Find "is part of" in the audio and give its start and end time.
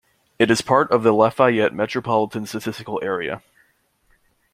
0.49-1.03